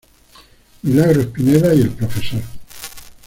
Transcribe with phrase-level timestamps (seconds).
[0.81, 2.15] Milagros Pineda y el Prof.